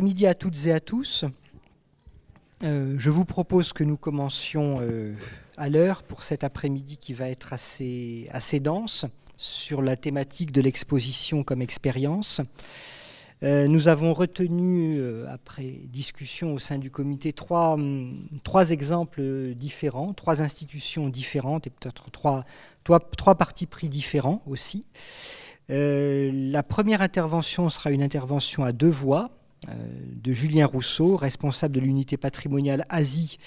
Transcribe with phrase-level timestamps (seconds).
[0.00, 1.24] Midi à toutes et à tous.
[2.62, 5.16] Euh, je vous propose que nous commencions euh,
[5.56, 9.06] à l'heure pour cet après-midi qui va être assez, assez dense
[9.36, 12.40] sur la thématique de l'exposition comme expérience.
[13.42, 20.12] Euh, nous avons retenu, après discussion au sein du comité, trois, hum, trois exemples différents,
[20.12, 22.44] trois institutions différentes et peut-être trois,
[22.84, 24.86] trois, trois partis pris différents aussi.
[25.68, 29.32] la première intervention sera une intervention à deux voix
[29.66, 33.38] de Julien Rousseau, responsable de l'unité patrimoniale Asie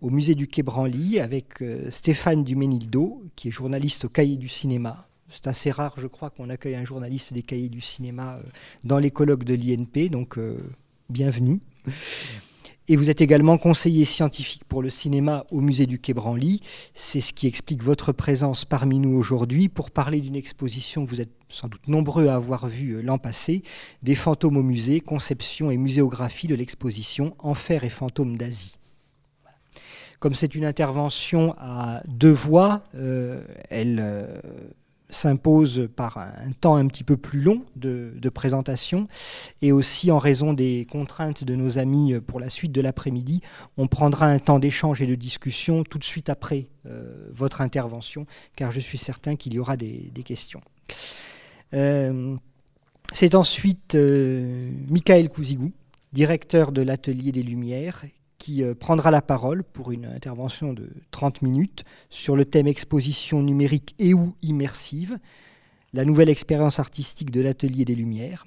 [0.00, 4.48] au musée du Quai Branly, avec euh, Stéphane Duménildo, qui est journaliste au Cahier du
[4.48, 5.08] cinéma.
[5.30, 8.42] C'est assez rare, je crois, qu'on accueille un journaliste des Cahiers du cinéma euh,
[8.84, 10.38] dans les colloques de l'INP, donc
[11.08, 11.60] bienvenue.
[12.86, 16.60] Et vous êtes également conseiller scientifique pour le cinéma au musée du Quai Branly.
[16.94, 21.22] C'est ce qui explique votre présence parmi nous aujourd'hui pour parler d'une exposition que vous
[21.22, 23.62] êtes sans doute nombreux à avoir vue euh, l'an passé,
[24.02, 28.76] des fantômes au musée, conception et muséographie de l'exposition Enfer et fantômes d'Asie.
[30.20, 34.40] Comme c'est une intervention à deux voix, euh, elle euh,
[35.14, 39.06] s'impose par un temps un petit peu plus long de, présentation
[39.62, 43.40] et aussi en raison des contraintes de nos amis pour la suite de l'après-midi,
[43.76, 48.26] on prendra un temps d'échange et de discussion tout de suite après euh, votre intervention
[48.56, 50.60] car je suis certain qu'il y aura des, questions.
[51.72, 52.36] Euh,
[53.12, 55.72] c'est ensuite euh, Michael Kouzigou,
[56.12, 58.04] directeur de l'Atelier des Lumières,
[58.44, 63.42] qui euh, prendra la parole pour une intervention de 30 minutes sur le thème exposition
[63.42, 65.18] numérique et ou immersive,
[65.94, 68.44] la nouvelle expérience artistique de l'atelier des Lumières.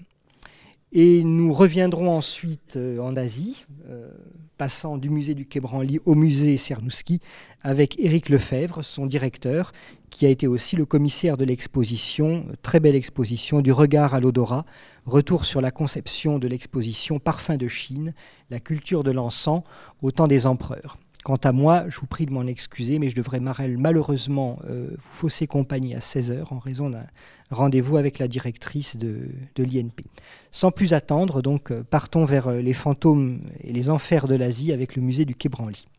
[0.92, 4.12] Et nous reviendrons ensuite euh, en Asie, euh,
[4.58, 7.22] passant du musée du Quai Branly au musée Cernouski,
[7.61, 9.72] avec Éric Lefebvre, son directeur,
[10.09, 14.66] qui a été aussi le commissaire de l'exposition, très belle exposition, du regard à l'odorat,
[15.08, 18.13] Retour sur la conception de l'exposition Parfum de Chine,
[18.50, 19.63] la culture de l'encens
[20.02, 20.97] au temps des empereurs.
[21.28, 25.11] Quant à moi, je vous prie de m'en excuser, mais je devrais malheureusement euh, vous
[25.11, 27.06] fausser compagnie à 16h en raison d'un
[27.52, 30.06] rendez-vous avec la directrice de, l'INP.
[30.52, 34.72] Sans plus attendre, donc, euh, partons vers euh, les fantômes et les enfers de l'Asie
[34.72, 35.90] avec le musée du Quai Branly.